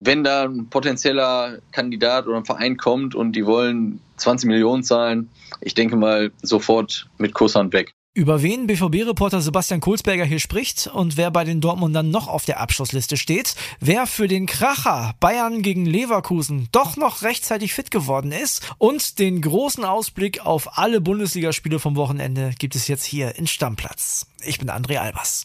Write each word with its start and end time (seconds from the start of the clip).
wenn 0.00 0.24
da 0.24 0.44
ein 0.44 0.66
potenzieller 0.68 1.58
Kandidat 1.72 2.26
oder 2.26 2.38
ein 2.38 2.44
Verein 2.44 2.76
kommt 2.76 3.14
und 3.14 3.32
die 3.32 3.46
wollen 3.46 4.00
20 4.16 4.48
Millionen 4.48 4.82
zahlen, 4.82 5.28
ich 5.60 5.74
denke 5.74 5.96
mal 5.96 6.32
sofort 6.42 7.08
mit 7.18 7.34
Kusshand 7.34 7.72
weg. 7.72 7.94
Über 8.12 8.42
wen 8.42 8.66
BVB-Reporter 8.66 9.40
Sebastian 9.40 9.80
Kohlsberger 9.80 10.24
hier 10.24 10.40
spricht 10.40 10.88
und 10.88 11.16
wer 11.16 11.30
bei 11.30 11.44
den 11.44 11.60
Dortmundern 11.60 12.10
noch 12.10 12.26
auf 12.26 12.44
der 12.44 12.58
Abschlussliste 12.58 13.16
steht, 13.16 13.54
wer 13.78 14.08
für 14.08 14.26
den 14.26 14.46
Kracher 14.46 15.14
Bayern 15.20 15.62
gegen 15.62 15.86
Leverkusen 15.86 16.68
doch 16.72 16.96
noch 16.96 17.22
rechtzeitig 17.22 17.72
fit 17.72 17.92
geworden 17.92 18.32
ist 18.32 18.68
und 18.78 19.20
den 19.20 19.40
großen 19.40 19.84
Ausblick 19.84 20.44
auf 20.44 20.76
alle 20.76 21.00
Bundesligaspiele 21.00 21.78
vom 21.78 21.94
Wochenende 21.94 22.50
gibt 22.58 22.74
es 22.74 22.88
jetzt 22.88 23.04
hier 23.04 23.36
in 23.36 23.46
Stammplatz. 23.46 24.26
Ich 24.42 24.58
bin 24.58 24.70
André 24.70 24.96
Albers. 24.96 25.44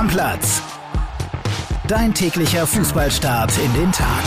Stammplatz. 0.00 0.62
Dein 1.86 2.14
täglicher 2.14 2.66
Fußballstart 2.66 3.52
in 3.58 3.74
den 3.74 3.92
Tag. 3.92 4.24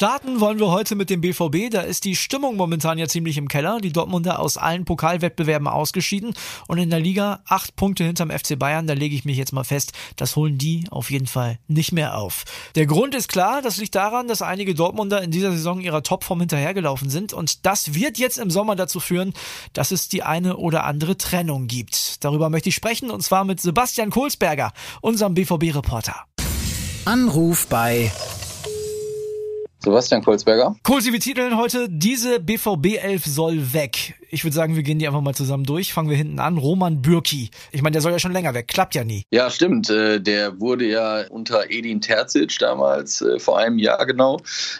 Starten 0.00 0.40
wollen 0.40 0.58
wir 0.58 0.70
heute 0.70 0.94
mit 0.94 1.10
dem 1.10 1.20
BVB. 1.20 1.70
Da 1.70 1.82
ist 1.82 2.06
die 2.06 2.16
Stimmung 2.16 2.56
momentan 2.56 2.96
ja 2.96 3.06
ziemlich 3.06 3.36
im 3.36 3.48
Keller. 3.48 3.80
Die 3.82 3.92
Dortmunder 3.92 4.38
aus 4.38 4.56
allen 4.56 4.86
Pokalwettbewerben 4.86 5.68
ausgeschieden 5.68 6.32
und 6.68 6.78
in 6.78 6.88
der 6.88 7.00
Liga 7.00 7.42
acht 7.44 7.76
Punkte 7.76 8.04
hinterm 8.04 8.30
FC 8.30 8.58
Bayern. 8.58 8.86
Da 8.86 8.94
lege 8.94 9.14
ich 9.14 9.26
mich 9.26 9.36
jetzt 9.36 9.52
mal 9.52 9.62
fest, 9.62 9.92
das 10.16 10.36
holen 10.36 10.56
die 10.56 10.86
auf 10.90 11.10
jeden 11.10 11.26
Fall 11.26 11.58
nicht 11.68 11.92
mehr 11.92 12.16
auf. 12.16 12.44
Der 12.76 12.86
Grund 12.86 13.14
ist 13.14 13.28
klar, 13.28 13.60
das 13.60 13.76
liegt 13.76 13.94
daran, 13.94 14.26
dass 14.26 14.40
einige 14.40 14.74
Dortmunder 14.74 15.22
in 15.22 15.32
dieser 15.32 15.52
Saison 15.52 15.82
ihrer 15.82 16.02
Topform 16.02 16.40
hinterhergelaufen 16.40 17.10
sind 17.10 17.34
und 17.34 17.66
das 17.66 17.92
wird 17.92 18.16
jetzt 18.16 18.38
im 18.38 18.48
Sommer 18.48 18.76
dazu 18.76 19.00
führen, 19.00 19.34
dass 19.74 19.90
es 19.90 20.08
die 20.08 20.22
eine 20.22 20.56
oder 20.56 20.84
andere 20.84 21.18
Trennung 21.18 21.66
gibt. 21.66 22.24
Darüber 22.24 22.48
möchte 22.48 22.70
ich 22.70 22.74
sprechen 22.74 23.10
und 23.10 23.22
zwar 23.22 23.44
mit 23.44 23.60
Sebastian 23.60 24.08
Kohlsberger, 24.08 24.72
unserem 25.02 25.34
BVB-Reporter. 25.34 26.24
Anruf 27.04 27.66
bei 27.66 28.10
Sebastian 29.82 30.22
Kolzberger. 30.22 30.76
Cool, 30.86 31.00
Sie 31.00 31.10
betiteln 31.10 31.56
heute, 31.56 31.88
diese 31.88 32.38
BVB 32.40 33.02
11 33.02 33.24
soll 33.26 33.72
weg. 33.72 34.14
Ich 34.32 34.44
würde 34.44 34.54
sagen, 34.54 34.76
wir 34.76 34.84
gehen 34.84 35.00
die 35.00 35.08
einfach 35.08 35.20
mal 35.20 35.34
zusammen 35.34 35.64
durch. 35.64 35.92
Fangen 35.92 36.08
wir 36.08 36.16
hinten 36.16 36.38
an. 36.38 36.56
Roman 36.56 37.02
Bürki. 37.02 37.50
Ich 37.72 37.82
meine, 37.82 37.94
der 37.94 38.00
soll 38.00 38.12
ja 38.12 38.20
schon 38.20 38.30
länger 38.30 38.54
weg. 38.54 38.68
Klappt 38.68 38.94
ja 38.94 39.02
nie. 39.02 39.24
Ja, 39.32 39.50
stimmt. 39.50 39.90
Äh, 39.90 40.20
der 40.20 40.60
wurde 40.60 40.86
ja 40.86 41.24
unter 41.30 41.68
Edin 41.68 42.00
Terzic 42.00 42.56
damals, 42.60 43.22
äh, 43.22 43.40
vor 43.40 43.58
einem 43.58 43.78
Jahr 43.78 44.06
genau, 44.06 44.38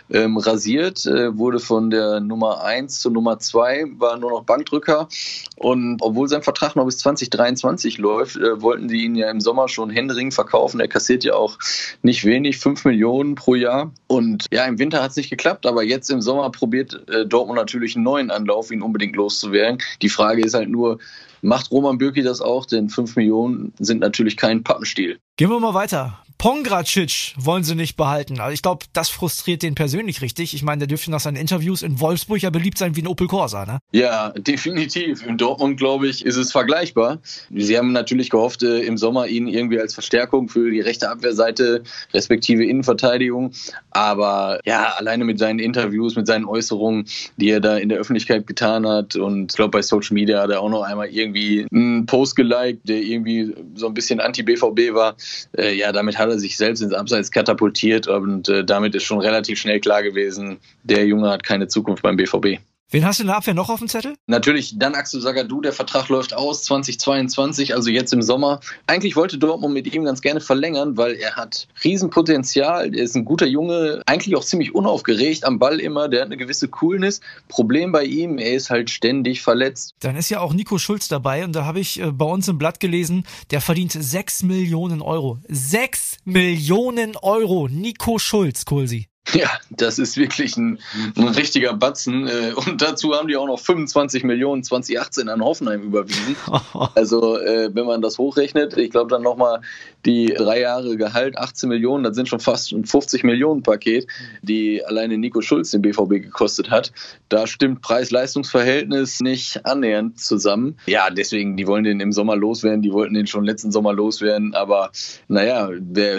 ähm, 0.09 0.37
rasiert. 0.37 1.05
Äh, 1.05 1.37
wurde 1.37 1.59
von 1.59 1.91
der 1.91 2.21
Nummer 2.21 2.63
1 2.63 3.01
zur 3.01 3.11
Nummer 3.11 3.41
2, 3.41 3.87
war 3.99 4.17
nur 4.19 4.31
noch 4.31 4.45
Bankdrücker. 4.45 5.09
Und 5.57 6.01
obwohl 6.01 6.29
sein 6.29 6.43
Vertrag 6.43 6.77
noch 6.77 6.85
bis 6.85 6.99
2023 6.99 7.99
läuft, 7.99 8.37
wollten 8.37 8.89
die 8.89 9.05
ihn 9.05 9.17
ja 9.17 9.31
im 9.31 9.41
Sommer 9.41 9.69
schon 9.69 9.91
Händering 9.91 10.31
verkaufen. 10.31 10.81
Er 10.81 10.89
kassiert 10.89 11.25
ja 11.25 11.35
auch 11.35 11.59
nicht 12.03 12.25
wenig, 12.25 12.59
5 12.59 12.85
Millionen 12.85 13.35
pro 13.35 13.57
Jahr. 13.57 13.93
Und 14.07 14.47
ja, 14.53 14.65
im 14.65 14.79
Winter 14.79 15.03
hat 15.03 15.11
es 15.11 15.17
nicht 15.17 15.31
geklappt, 15.31 15.67
aber 15.67 15.83
jetzt 15.83 16.09
im 16.11 16.23
Sommer 16.23 16.51
probiert 16.51 17.05
Dortmund 17.27 17.59
natürlich 17.59 17.97
einen 17.97 18.05
neuen 18.05 18.31
Anlauf, 18.31 18.71
ihn 18.71 18.83
unbedingt 18.83 19.17
loszuwerden 19.17 19.40
loszuwerden. 19.41 19.79
Die 20.03 20.09
Frage 20.09 20.43
ist 20.43 20.55
halt 20.55 20.69
nur, 20.69 20.99
macht 21.43 21.71
Roman 21.71 21.99
Bürki 21.99 22.23
das 22.23 22.41
auch? 22.41 22.67
Denn 22.67 22.89
5 22.89 23.17
Millionen 23.17 23.73
sind 23.79 24.01
natürlich 24.01 24.37
kein 24.37 24.63
Pappenstiel. 24.63 25.19
Gehen 25.37 25.51
wir 25.51 25.61
mal 25.61 25.75
weiter. 25.75 26.19
Pongracic 26.41 27.35
wollen 27.37 27.65
sie 27.65 27.75
nicht 27.75 27.99
behalten. 27.99 28.41
Also 28.41 28.55
ich 28.55 28.63
glaube, 28.63 28.87
das 28.95 29.11
frustriert 29.11 29.63
den 29.63 29.75
persönlich 29.75 30.23
richtig. 30.23 30.55
Ich 30.55 30.63
meine, 30.63 30.79
der 30.79 30.89
dürfte 30.89 31.11
nach 31.11 31.21
seinen 31.21 31.37
Interviews 31.37 31.83
in 31.83 32.01
Wolfsburg 32.01 32.41
ja 32.41 32.49
beliebt 32.49 32.79
sein 32.79 32.97
wie 32.97 33.03
ein 33.03 33.09
Opel 33.09 33.27
Corsa, 33.27 33.67
ne? 33.67 33.79
Ja, 33.93 34.31
definitiv. 34.39 35.23
In 35.27 35.37
Dortmund, 35.37 35.77
glaube 35.77 36.09
ich, 36.09 36.25
ist 36.25 36.37
es 36.37 36.51
vergleichbar. 36.51 37.19
Sie 37.55 37.77
haben 37.77 37.93
natürlich 37.93 38.31
gehofft, 38.31 38.63
äh, 38.63 38.79
im 38.81 38.97
Sommer 38.97 39.27
ihn 39.27 39.49
irgendwie 39.49 39.79
als 39.79 39.93
Verstärkung 39.93 40.49
für 40.49 40.71
die 40.71 40.81
rechte 40.81 41.11
Abwehrseite 41.11 41.83
respektive 42.15 42.65
Innenverteidigung. 42.65 43.53
Aber 43.91 44.61
ja, 44.65 44.95
alleine 44.97 45.27
mit 45.27 45.39
seinen 45.39 45.59
Interviews, 45.59 46.17
mit 46.17 46.27
seinen 46.27 46.47
Äußerungen, 46.47 47.05
die 47.37 47.51
er 47.51 47.61
da 47.61 47.77
in 47.77 47.91
der 47.91 47.99
Öffentlichkeit 47.99 48.47
getan 48.47 48.89
hat 48.89 49.15
und 49.15 49.53
ich 49.53 49.57
glaube, 49.57 49.73
bei 49.73 49.83
Social 49.83 50.15
Media 50.15 50.41
hat 50.41 50.49
er 50.49 50.63
auch 50.63 50.71
noch 50.71 50.85
einmal 50.85 51.09
irgendwie 51.09 51.67
einen 51.71 52.07
Post 52.07 52.35
geliked, 52.35 52.89
der 52.89 53.03
irgendwie 53.03 53.55
so 53.75 53.89
ein 53.89 53.93
bisschen 53.93 54.21
anti-BVB 54.21 54.95
war. 54.95 55.17
Äh, 55.55 55.75
ja, 55.75 55.93
damit 55.93 56.17
hat 56.17 56.30
er 56.31 56.39
sich 56.39 56.57
selbst 56.57 56.81
ins 56.81 56.95
Abseits 56.95 57.31
katapultiert 57.31 58.07
und 58.09 58.49
äh, 58.49 58.65
damit 58.65 58.95
ist 58.95 59.05
schon 59.05 59.21
relativ 59.21 59.59
schnell 59.59 59.81
klar 59.81 60.03
gewesen, 60.03 60.59
der 60.83 61.07
Junge 61.07 61.31
hat 61.31 61.43
keine 61.43 61.69
Zukunft 61.69 62.03
beim 62.03 62.17
BVB. 62.17 62.61
Wen 62.93 63.05
hast 63.05 63.21
du 63.21 63.23
in 63.23 63.29
der 63.29 63.37
Abwehr 63.37 63.55
noch 63.55 63.69
auf 63.69 63.79
dem 63.79 63.87
Zettel? 63.87 64.17
Natürlich 64.27 64.77
dann 64.77 64.97
Axel 64.97 65.21
Sagadou, 65.21 65.61
der 65.61 65.73
Vertrag 65.73 66.09
läuft 66.09 66.35
aus 66.35 66.65
2022, 66.65 67.73
also 67.73 67.89
jetzt 67.89 68.13
im 68.13 68.21
Sommer. 68.21 68.59
Eigentlich 68.89 69.15
wollte 69.15 69.39
Dortmund 69.39 69.75
mit 69.75 69.95
ihm 69.95 70.03
ganz 70.03 70.21
gerne 70.23 70.41
verlängern, 70.41 70.97
weil 70.97 71.13
er 71.13 71.37
hat 71.37 71.69
Riesenpotenzial, 71.85 72.93
er 72.93 73.05
ist 73.05 73.15
ein 73.15 73.25
guter 73.25 73.47
Junge, 73.47 74.03
eigentlich 74.07 74.35
auch 74.35 74.45
ziemlich 74.45 74.75
unaufgeregt 74.75 75.45
am 75.45 75.61
Ball 75.61 75.79
immer, 75.79 76.09
der 76.09 76.23
hat 76.23 76.27
eine 76.27 76.37
gewisse 76.37 76.67
Coolness. 76.67 77.21
Problem 77.47 77.93
bei 77.93 78.03
ihm, 78.03 78.39
er 78.39 78.55
ist 78.55 78.71
halt 78.71 78.91
ständig 78.91 79.41
verletzt. 79.41 79.95
Dann 80.01 80.17
ist 80.17 80.29
ja 80.29 80.41
auch 80.41 80.53
Nico 80.53 80.77
Schulz 80.79 81.07
dabei 81.07 81.45
und 81.45 81.55
da 81.55 81.65
habe 81.65 81.79
ich 81.79 82.01
äh, 82.01 82.11
bei 82.11 82.25
uns 82.25 82.49
im 82.49 82.59
Blatt 82.59 82.81
gelesen, 82.81 83.25
der 83.53 83.61
verdient 83.61 83.93
6 83.93 84.43
Millionen 84.43 85.01
Euro. 85.01 85.39
6 85.47 86.17
Millionen 86.25 87.17
Euro, 87.17 87.69
Nico 87.69 88.19
Schulz, 88.19 88.65
Kohlsi. 88.65 89.07
Ja, 89.33 89.49
das 89.71 89.99
ist 89.99 90.17
wirklich 90.17 90.57
ein, 90.57 90.79
ein, 91.17 91.29
richtiger 91.29 91.75
Batzen. 91.75 92.27
Äh, 92.27 92.53
und 92.55 92.83
dazu 92.83 93.15
haben 93.15 93.29
die 93.29 93.37
auch 93.37 93.47
noch 93.47 93.61
25 93.61 94.25
Millionen 94.25 94.65
2018 94.65 95.29
an 95.29 95.43
Hoffenheim 95.43 95.83
überwiesen. 95.83 96.37
Also 96.95 97.39
äh, 97.39 97.71
wenn 97.75 97.87
man 97.87 98.03
das 98.03 98.19
hochrechnet, 98.19 98.77
ich 98.77 98.91
glaube 98.91 99.11
dann 99.11 99.23
nochmal 99.23 99.61
die 100.05 100.27
drei 100.27 100.61
Jahre 100.61 100.97
Gehalt, 100.97 101.37
18 101.39 101.69
Millionen, 101.69 102.05
das 102.05 102.17
sind 102.17 102.29
schon 102.29 102.41
fast 102.41 102.73
ein 102.73 102.85
50 102.85 103.23
Millionen 103.23 103.63
Paket, 103.63 104.07
die 104.43 104.85
alleine 104.85 105.19
Nico 105.19 105.41
Schulz 105.41 105.71
den 105.71 105.83
BVB 105.83 106.23
gekostet 106.23 106.71
hat. 106.71 106.93
Da 107.29 107.47
stimmt 107.47 107.83
Preis-Leistungs-Verhältnis 107.83 109.21
nicht 109.21 109.65
annähernd 109.67 110.19
zusammen. 110.19 110.77
Ja, 110.87 111.11
deswegen, 111.11 111.57
die 111.57 111.67
wollen 111.67 111.85
den 111.85 112.01
im 112.01 112.13
Sommer 112.13 112.37
loswerden, 112.37 112.83
die 112.83 112.93
wollten 112.93 113.15
den 113.15 113.27
schon 113.27 113.45
letzten 113.45 113.71
Sommer 113.71 113.93
loswerden, 113.93 114.55
aber 114.55 114.91
naja, 115.29 115.71
wer, 115.79 116.19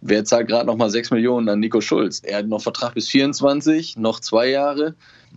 wer 0.00 0.24
zahlt 0.24 0.48
gerade 0.48 0.66
nochmal 0.66 0.90
6 0.90 1.10
Millionen 1.10 1.48
an 1.48 1.60
Nico 1.60 1.80
Schulz? 1.80 2.20
Er 2.20 2.38
hat 2.38 2.46
noch 2.46 2.62
Vertrag 2.62 2.94
bis 2.94 3.08
24, 3.08 3.96
noch 3.96 4.20
zwei 4.20 4.48
Jahre. 4.48 4.94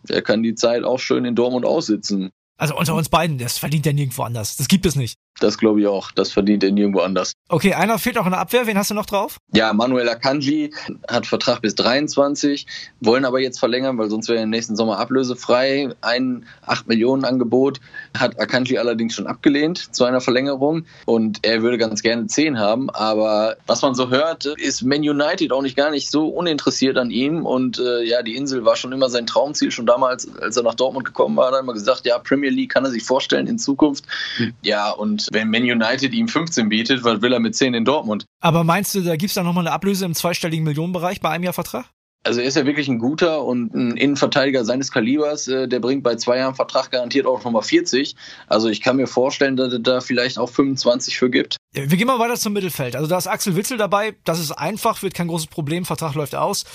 Er 0.07 0.21
kann 0.21 0.43
die 0.43 0.55
Zeit 0.55 0.83
auch 0.83 0.99
schön 0.99 1.25
in 1.25 1.35
Dortmund 1.35 1.65
aussitzen. 1.65 2.31
Also 2.57 2.77
unter 2.77 2.93
uns 2.95 3.07
beiden, 3.07 3.37
das 3.37 3.57
verdient 3.57 3.87
er 3.87 3.93
nirgendwo 3.93 4.23
anders. 4.23 4.57
Das 4.57 4.67
gibt 4.67 4.85
es 4.85 4.95
nicht. 4.95 5.17
Das 5.39 5.57
glaube 5.57 5.81
ich 5.81 5.87
auch. 5.87 6.11
Das 6.11 6.31
verdient 6.31 6.63
er 6.63 6.71
nirgendwo 6.71 6.99
anders. 6.99 7.33
Okay, 7.47 7.73
einer 7.73 7.97
fehlt 7.97 8.17
auch 8.17 8.25
in 8.25 8.31
der 8.31 8.39
Abwehr. 8.39 8.67
Wen 8.67 8.77
hast 8.77 8.91
du 8.91 8.93
noch 8.93 9.05
drauf? 9.05 9.37
Ja, 9.53 9.73
Manuel 9.73 10.07
Akanji 10.09 10.71
hat 11.07 11.25
Vertrag 11.25 11.61
bis 11.61 11.75
23, 11.75 12.67
wollen 12.99 13.25
aber 13.25 13.39
jetzt 13.39 13.59
verlängern, 13.59 13.97
weil 13.97 14.09
sonst 14.09 14.27
wäre 14.27 14.39
er 14.39 14.43
im 14.43 14.49
nächsten 14.49 14.75
Sommer 14.75 14.99
ablösefrei. 14.99 15.89
Ein 16.01 16.45
8 16.65 16.87
Millionen 16.87 17.25
Angebot 17.25 17.79
hat 18.17 18.39
Akanji 18.39 18.77
allerdings 18.77 19.15
schon 19.15 19.27
abgelehnt 19.27 19.95
zu 19.95 20.03
einer 20.03 20.21
Verlängerung 20.21 20.85
und 21.05 21.39
er 21.43 21.61
würde 21.61 21.77
ganz 21.77 22.01
gerne 22.01 22.27
10 22.27 22.59
haben. 22.59 22.89
Aber 22.89 23.57
was 23.65 23.81
man 23.81 23.95
so 23.95 24.09
hört, 24.09 24.45
ist 24.45 24.83
Man 24.83 24.99
United 24.99 25.51
auch 25.51 25.61
nicht 25.61 25.75
gar 25.75 25.91
nicht 25.91 26.11
so 26.11 26.27
uninteressiert 26.27 26.97
an 26.97 27.11
ihm 27.11 27.45
und 27.45 27.79
äh, 27.79 28.03
ja, 28.03 28.21
die 28.21 28.35
Insel 28.35 28.65
war 28.65 28.75
schon 28.75 28.91
immer 28.91 29.09
sein 29.09 29.25
Traumziel. 29.25 29.71
Schon 29.71 29.85
damals, 29.85 30.29
als 30.39 30.57
er 30.57 30.63
nach 30.63 30.75
Dortmund 30.75 31.05
gekommen 31.05 31.35
war, 31.37 31.47
hat 31.47 31.53
er 31.53 31.59
immer 31.61 31.73
gesagt, 31.73 32.05
ja, 32.05 32.19
Premier 32.19 32.49
League 32.49 32.71
kann 32.71 32.85
er 32.85 32.91
sich 32.91 33.03
vorstellen 33.03 33.47
in 33.47 33.57
Zukunft. 33.57 34.05
Mhm. 34.37 34.53
Ja, 34.61 34.91
und 34.91 35.28
wenn 35.31 35.49
Man 35.49 35.63
United 35.63 36.13
ihm 36.13 36.27
15 36.27 36.69
bietet, 36.69 37.03
was 37.03 37.21
will 37.21 37.33
er 37.33 37.39
mit 37.39 37.55
10 37.55 37.73
in 37.73 37.85
Dortmund? 37.85 38.25
Aber 38.41 38.63
meinst 38.63 38.95
du, 38.95 39.01
da 39.01 39.15
gibt 39.15 39.29
es 39.29 39.35
dann 39.35 39.45
nochmal 39.45 39.65
eine 39.65 39.73
Ablöse 39.73 40.05
im 40.05 40.13
zweistelligen 40.13 40.63
Millionenbereich 40.65 41.21
bei 41.21 41.29
einem 41.29 41.43
Jahr 41.43 41.53
Vertrag? 41.53 41.85
Also 42.23 42.41
er 42.41 42.47
ist 42.47 42.57
ja 42.57 42.65
wirklich 42.65 42.89
ein 42.89 42.99
guter 42.99 43.45
und 43.45 43.73
ein 43.73 43.95
Innenverteidiger 43.95 44.65
seines 44.65 44.91
Kalibers. 44.91 45.47
Äh, 45.47 45.67
der 45.67 45.79
bringt 45.79 46.03
bei 46.03 46.15
zwei 46.15 46.37
Jahren 46.37 46.53
Vertrag 46.53 46.91
garantiert 46.91 47.25
auch 47.25 47.43
nochmal 47.43 47.61
40. 47.61 48.15
Also 48.47 48.67
ich 48.67 48.81
kann 48.81 48.97
mir 48.97 49.07
vorstellen, 49.07 49.55
dass 49.55 49.71
er 49.71 49.79
da 49.79 50.01
vielleicht 50.01 50.37
auch 50.37 50.49
25 50.49 51.17
für 51.17 51.29
gibt. 51.29 51.55
Wir 51.71 51.87
gehen 51.87 52.07
mal 52.07 52.19
weiter 52.19 52.35
zum 52.35 52.53
Mittelfeld. 52.53 52.95
Also 52.95 53.07
da 53.07 53.17
ist 53.17 53.27
Axel 53.27 53.55
Witzel 53.55 53.77
dabei. 53.77 54.15
Das 54.25 54.39
ist 54.39 54.51
einfach, 54.51 55.01
wird 55.01 55.13
kein 55.13 55.29
großes 55.29 55.47
Problem. 55.47 55.85
Vertrag 55.85 56.13
läuft 56.15 56.35
aus. 56.35 56.65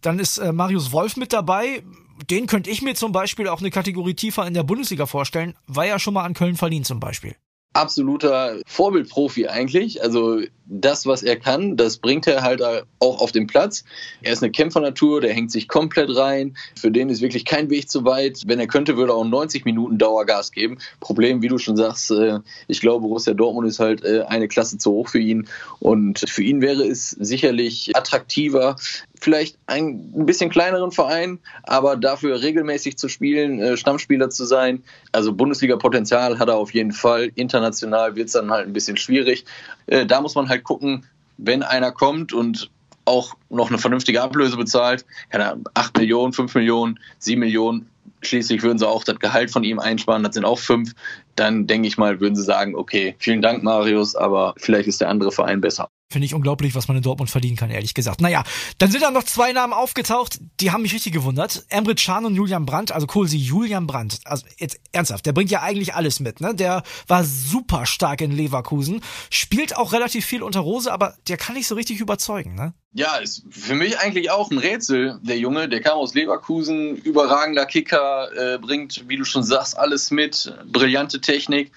Dann 0.00 0.18
ist 0.18 0.38
äh, 0.38 0.52
Marius 0.52 0.90
Wolf 0.92 1.16
mit 1.16 1.34
dabei. 1.34 1.82
Den 2.30 2.46
könnte 2.46 2.70
ich 2.70 2.80
mir 2.80 2.94
zum 2.94 3.12
Beispiel 3.12 3.48
auch 3.48 3.60
eine 3.60 3.70
Kategorie 3.70 4.14
tiefer 4.14 4.46
in 4.46 4.54
der 4.54 4.62
Bundesliga 4.62 5.04
vorstellen. 5.04 5.54
War 5.66 5.84
ja 5.84 5.98
schon 5.98 6.14
mal 6.14 6.24
an 6.24 6.32
Köln 6.32 6.56
verliehen 6.56 6.84
zum 6.84 6.98
Beispiel 6.98 7.34
absoluter 7.74 8.60
Vorbildprofi 8.66 9.48
eigentlich. 9.48 10.02
Also 10.02 10.40
das, 10.66 11.06
was 11.06 11.22
er 11.22 11.36
kann, 11.36 11.76
das 11.76 11.98
bringt 11.98 12.26
er 12.26 12.42
halt 12.42 12.62
auch 12.62 13.20
auf 13.20 13.32
den 13.32 13.46
Platz. 13.46 13.84
Er 14.22 14.32
ist 14.32 14.42
eine 14.42 14.52
Kämpfernatur, 14.52 15.20
der 15.20 15.32
hängt 15.32 15.50
sich 15.50 15.68
komplett 15.68 16.14
rein. 16.16 16.56
Für 16.78 16.90
den 16.90 17.10
ist 17.10 17.20
wirklich 17.20 17.44
kein 17.44 17.70
Weg 17.70 17.90
zu 17.90 18.04
weit. 18.04 18.42
Wenn 18.46 18.60
er 18.60 18.66
könnte, 18.66 18.96
würde 18.96 19.12
er 19.12 19.16
auch 19.16 19.24
90 19.24 19.64
Minuten 19.64 19.98
Dauergas 19.98 20.52
geben. 20.52 20.78
Problem, 21.00 21.42
wie 21.42 21.48
du 21.48 21.58
schon 21.58 21.76
sagst, 21.76 22.10
äh, 22.10 22.40
ich 22.68 22.80
glaube, 22.80 23.06
Borussia 23.06 23.34
Dortmund 23.34 23.68
ist 23.68 23.78
halt 23.78 24.02
äh, 24.04 24.22
eine 24.22 24.48
Klasse 24.48 24.78
zu 24.78 24.92
hoch 24.92 25.08
für 25.08 25.18
ihn. 25.18 25.48
Und 25.80 26.24
für 26.28 26.42
ihn 26.42 26.62
wäre 26.62 26.84
es 26.84 27.10
sicherlich 27.10 27.90
attraktiver, 27.94 28.76
vielleicht 29.20 29.56
ein 29.66 30.26
bisschen 30.26 30.50
kleineren 30.50 30.92
Verein, 30.92 31.38
aber 31.62 31.96
dafür 31.96 32.42
regelmäßig 32.42 32.96
zu 32.98 33.08
spielen, 33.08 33.60
äh, 33.60 33.76
Stammspieler 33.76 34.30
zu 34.30 34.44
sein. 34.44 34.82
Also 35.12 35.32
Bundesliga-Potenzial 35.32 36.38
hat 36.38 36.48
er 36.48 36.56
auf 36.56 36.72
jeden 36.72 36.92
Fall. 36.92 37.30
International 37.34 38.16
wird 38.16 38.26
es 38.26 38.32
dann 38.32 38.50
halt 38.50 38.66
ein 38.66 38.72
bisschen 38.72 38.96
schwierig. 38.96 39.44
Da 39.86 40.22
muss 40.22 40.34
man 40.34 40.48
halt 40.48 40.53
gucken, 40.58 41.06
wenn 41.38 41.62
einer 41.62 41.92
kommt 41.92 42.32
und 42.32 42.70
auch 43.06 43.34
noch 43.50 43.68
eine 43.68 43.78
vernünftige 43.78 44.22
Ablöse 44.22 44.56
bezahlt, 44.56 45.04
keine 45.30 45.50
Ahnung, 45.50 45.68
8 45.74 45.98
Millionen, 45.98 46.32
5 46.32 46.54
Millionen, 46.54 46.98
7 47.18 47.38
Millionen, 47.38 47.88
schließlich 48.22 48.62
würden 48.62 48.78
sie 48.78 48.88
auch 48.88 49.04
das 49.04 49.18
Gehalt 49.18 49.50
von 49.50 49.64
ihm 49.64 49.78
einsparen, 49.78 50.22
das 50.22 50.34
sind 50.34 50.44
auch 50.44 50.58
5, 50.58 50.92
dann 51.36 51.66
denke 51.66 51.88
ich 51.88 51.98
mal, 51.98 52.20
würden 52.20 52.36
sie 52.36 52.44
sagen, 52.44 52.74
okay, 52.74 53.14
vielen 53.18 53.42
Dank 53.42 53.62
Marius, 53.62 54.14
aber 54.14 54.54
vielleicht 54.56 54.88
ist 54.88 55.00
der 55.00 55.08
andere 55.08 55.32
Verein 55.32 55.60
besser. 55.60 55.88
Finde 56.10 56.26
ich 56.26 56.34
unglaublich, 56.34 56.74
was 56.74 56.86
man 56.86 56.98
in 56.98 57.02
Dortmund 57.02 57.30
verdienen 57.30 57.56
kann, 57.56 57.70
ehrlich 57.70 57.94
gesagt. 57.94 58.20
Naja, 58.20 58.44
dann 58.78 58.90
sind 58.90 59.02
da 59.02 59.10
noch 59.10 59.24
zwei 59.24 59.52
Namen 59.52 59.72
aufgetaucht, 59.72 60.38
die 60.60 60.70
haben 60.70 60.82
mich 60.82 60.94
richtig 60.94 61.12
gewundert. 61.12 61.64
Emre 61.70 61.94
Can 61.94 62.24
und 62.24 62.34
Julian 62.34 62.66
Brandt, 62.66 62.92
also 62.92 63.06
Kohlsi, 63.06 63.38
Julian 63.38 63.86
Brandt. 63.86 64.20
Also 64.24 64.46
jetzt 64.58 64.78
ernsthaft, 64.92 65.26
der 65.26 65.32
bringt 65.32 65.50
ja 65.50 65.62
eigentlich 65.62 65.94
alles 65.94 66.20
mit, 66.20 66.40
ne? 66.40 66.54
Der 66.54 66.82
war 67.08 67.24
super 67.24 67.86
stark 67.86 68.20
in 68.20 68.30
Leverkusen, 68.30 69.00
spielt 69.30 69.76
auch 69.76 69.92
relativ 69.92 70.24
viel 70.24 70.42
unter 70.42 70.60
Rose, 70.60 70.92
aber 70.92 71.16
der 71.26 71.36
kann 71.36 71.56
nicht 71.56 71.66
so 71.66 71.74
richtig 71.74 72.00
überzeugen, 72.00 72.54
ne? 72.54 72.74
Ja, 72.92 73.16
ist 73.16 73.42
für 73.50 73.74
mich 73.74 73.98
eigentlich 73.98 74.30
auch 74.30 74.52
ein 74.52 74.58
Rätsel, 74.58 75.18
der 75.22 75.38
Junge. 75.38 75.68
Der 75.68 75.80
kam 75.80 75.98
aus 75.98 76.14
Leverkusen, 76.14 76.94
überragender 76.96 77.66
Kicker, 77.66 78.28
äh, 78.36 78.58
bringt, 78.58 79.08
wie 79.08 79.16
du 79.16 79.24
schon 79.24 79.42
sagst, 79.42 79.76
alles 79.76 80.12
mit, 80.12 80.54
brillante 80.66 81.20
Technik 81.20 81.72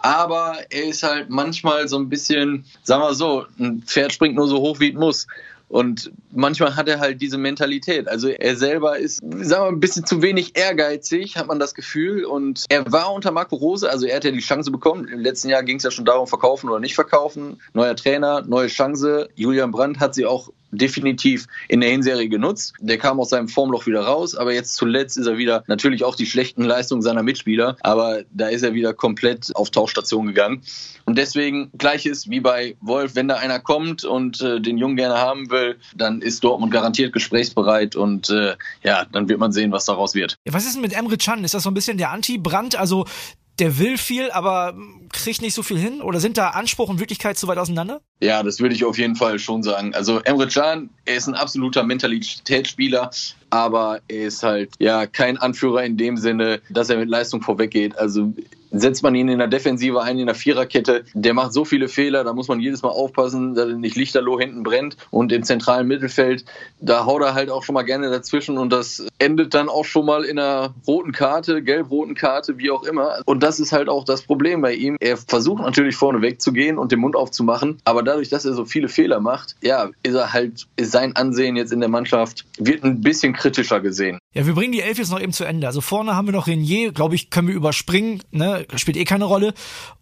aber 0.00 0.56
er 0.70 0.84
ist 0.84 1.02
halt 1.02 1.30
manchmal 1.30 1.86
so 1.88 1.98
ein 1.98 2.08
bisschen, 2.08 2.64
sagen 2.82 3.02
wir 3.02 3.14
so, 3.14 3.46
ein 3.58 3.82
Pferd 3.82 4.12
springt 4.12 4.34
nur 4.34 4.48
so 4.48 4.58
hoch, 4.58 4.80
wie 4.80 4.90
es 4.90 4.94
muss. 4.94 5.26
Und 5.68 6.10
manchmal 6.32 6.74
hat 6.74 6.88
er 6.88 6.98
halt 6.98 7.22
diese 7.22 7.38
Mentalität. 7.38 8.08
Also 8.08 8.26
er 8.26 8.56
selber 8.56 8.98
ist, 8.98 9.20
sagen 9.20 9.64
wir, 9.64 9.68
ein 9.68 9.78
bisschen 9.78 10.04
zu 10.04 10.20
wenig 10.20 10.58
ehrgeizig, 10.58 11.36
hat 11.36 11.46
man 11.46 11.60
das 11.60 11.74
Gefühl. 11.74 12.24
Und 12.24 12.64
er 12.68 12.90
war 12.90 13.12
unter 13.12 13.30
Marco 13.30 13.54
Rose, 13.54 13.88
also 13.88 14.06
er 14.06 14.16
hat 14.16 14.24
ja 14.24 14.32
die 14.32 14.40
Chance 14.40 14.72
bekommen. 14.72 15.06
Im 15.06 15.20
letzten 15.20 15.48
Jahr 15.48 15.62
ging 15.62 15.76
es 15.76 15.84
ja 15.84 15.92
schon 15.92 16.04
darum, 16.04 16.26
verkaufen 16.26 16.68
oder 16.68 16.80
nicht 16.80 16.96
verkaufen. 16.96 17.60
Neuer 17.72 17.94
Trainer, 17.94 18.42
neue 18.42 18.66
Chance. 18.66 19.28
Julian 19.36 19.70
Brandt 19.70 20.00
hat 20.00 20.16
sie 20.16 20.26
auch 20.26 20.50
definitiv 20.70 21.46
in 21.68 21.80
der 21.80 21.90
Hinserie 21.90 22.28
genutzt. 22.28 22.74
Der 22.80 22.98
kam 22.98 23.20
aus 23.20 23.30
seinem 23.30 23.48
Formloch 23.48 23.86
wieder 23.86 24.02
raus, 24.02 24.34
aber 24.34 24.52
jetzt 24.52 24.74
zuletzt 24.74 25.18
ist 25.18 25.26
er 25.26 25.36
wieder 25.38 25.64
natürlich 25.66 26.04
auch 26.04 26.14
die 26.14 26.26
schlechten 26.26 26.64
Leistungen 26.64 27.02
seiner 27.02 27.22
Mitspieler, 27.22 27.76
aber 27.80 28.22
da 28.32 28.48
ist 28.48 28.62
er 28.62 28.74
wieder 28.74 28.94
komplett 28.94 29.54
auf 29.54 29.70
Tauchstation 29.70 30.26
gegangen. 30.26 30.62
Und 31.04 31.18
deswegen 31.18 31.70
gleiches 31.76 32.30
wie 32.30 32.40
bei 32.40 32.76
Wolf, 32.80 33.14
wenn 33.14 33.28
da 33.28 33.36
einer 33.36 33.58
kommt 33.58 34.04
und 34.04 34.40
äh, 34.40 34.60
den 34.60 34.78
Jungen 34.78 34.96
gerne 34.96 35.18
haben 35.18 35.50
will, 35.50 35.76
dann 35.96 36.22
ist 36.22 36.44
Dortmund 36.44 36.72
garantiert 36.72 37.12
gesprächsbereit 37.12 37.96
und 37.96 38.30
äh, 38.30 38.54
ja, 38.84 39.06
dann 39.10 39.28
wird 39.28 39.40
man 39.40 39.52
sehen, 39.52 39.72
was 39.72 39.84
daraus 39.86 40.14
wird. 40.14 40.36
Was 40.48 40.66
ist 40.66 40.74
denn 40.74 40.82
mit 40.82 40.92
Emre 40.92 41.16
Can? 41.16 41.44
Ist 41.44 41.54
das 41.54 41.64
so 41.64 41.70
ein 41.70 41.74
bisschen 41.74 41.98
der 41.98 42.10
Anti-Brand? 42.10 42.76
Also 42.76 43.06
der 43.60 43.78
will 43.78 43.98
viel, 43.98 44.30
aber 44.30 44.74
kriegt 45.12 45.42
nicht 45.42 45.54
so 45.54 45.62
viel 45.62 45.78
hin? 45.78 46.00
Oder 46.00 46.18
sind 46.18 46.38
da 46.38 46.50
Anspruch 46.50 46.88
und 46.88 46.98
Wirklichkeit 46.98 47.38
zu 47.38 47.46
weit 47.46 47.58
auseinander? 47.58 48.00
Ja, 48.20 48.42
das 48.42 48.60
würde 48.60 48.74
ich 48.74 48.84
auf 48.84 48.98
jeden 48.98 49.16
Fall 49.16 49.38
schon 49.38 49.62
sagen. 49.62 49.94
Also 49.94 50.20
Emre 50.20 50.48
Can, 50.48 50.90
er 51.04 51.16
ist 51.16 51.28
ein 51.28 51.34
absoluter 51.34 51.82
Mentalitätsspieler, 51.82 53.10
aber 53.50 54.00
er 54.08 54.26
ist 54.26 54.42
halt 54.42 54.70
ja 54.78 55.06
kein 55.06 55.36
Anführer 55.36 55.84
in 55.84 55.96
dem 55.96 56.16
Sinne, 56.16 56.60
dass 56.70 56.90
er 56.90 56.96
mit 56.96 57.08
Leistung 57.08 57.42
vorweggeht. 57.42 57.96
Also 57.98 58.32
setzt 58.70 59.02
man 59.02 59.14
ihn 59.14 59.28
in 59.28 59.38
der 59.38 59.48
Defensive 59.48 60.02
ein, 60.02 60.18
in 60.18 60.26
der 60.26 60.34
Viererkette, 60.34 61.04
der 61.14 61.34
macht 61.34 61.52
so 61.52 61.64
viele 61.64 61.88
Fehler, 61.88 62.24
da 62.24 62.32
muss 62.32 62.48
man 62.48 62.60
jedes 62.60 62.82
Mal 62.82 62.90
aufpassen, 62.90 63.54
dass 63.54 63.68
er 63.68 63.76
nicht 63.76 63.96
lichterloh 63.96 64.38
hinten 64.38 64.62
brennt. 64.62 64.96
Und 65.10 65.32
im 65.32 65.42
zentralen 65.42 65.86
Mittelfeld, 65.86 66.44
da 66.80 67.04
haut 67.04 67.22
er 67.22 67.34
halt 67.34 67.50
auch 67.50 67.62
schon 67.62 67.74
mal 67.74 67.82
gerne 67.82 68.10
dazwischen 68.10 68.58
und 68.58 68.72
das 68.72 69.06
endet 69.18 69.54
dann 69.54 69.68
auch 69.68 69.84
schon 69.84 70.06
mal 70.06 70.24
in 70.24 70.38
einer 70.38 70.74
roten 70.86 71.12
Karte, 71.12 71.62
gelb-roten 71.62 72.14
Karte, 72.14 72.58
wie 72.58 72.70
auch 72.70 72.84
immer. 72.84 73.20
Und 73.26 73.42
das 73.42 73.60
ist 73.60 73.72
halt 73.72 73.88
auch 73.88 74.04
das 74.04 74.22
Problem 74.22 74.60
bei 74.60 74.74
ihm. 74.74 74.96
Er 75.00 75.16
versucht 75.16 75.62
natürlich 75.62 75.96
vorne 75.96 76.22
wegzugehen 76.22 76.78
und 76.78 76.92
den 76.92 77.00
Mund 77.00 77.16
aufzumachen, 77.16 77.78
aber 77.84 78.02
dadurch, 78.02 78.28
dass 78.28 78.44
er 78.44 78.54
so 78.54 78.64
viele 78.64 78.88
Fehler 78.88 79.20
macht, 79.20 79.56
ja, 79.62 79.90
ist 80.02 80.14
er 80.14 80.32
halt, 80.32 80.66
ist 80.76 80.92
sein 80.92 81.16
Ansehen 81.16 81.56
jetzt 81.56 81.72
in 81.72 81.80
der 81.80 81.88
Mannschaft, 81.88 82.44
wird 82.58 82.84
ein 82.84 83.00
bisschen 83.00 83.32
kritischer 83.32 83.80
gesehen. 83.80 84.18
Ja, 84.32 84.46
wir 84.46 84.54
bringen 84.54 84.72
die 84.72 84.80
Elf 84.80 84.98
jetzt 84.98 85.10
noch 85.10 85.20
eben 85.20 85.32
zu 85.32 85.44
Ende. 85.44 85.66
Also 85.66 85.80
vorne 85.80 86.14
haben 86.14 86.28
wir 86.28 86.32
noch 86.32 86.46
Renier, 86.46 86.92
glaube 86.92 87.14
ich, 87.14 87.30
können 87.30 87.48
wir 87.48 87.54
überspringen, 87.54 88.22
ne? 88.30 88.59
Spielt 88.76 88.96
eh 88.96 89.04
keine 89.04 89.24
Rolle. 89.24 89.54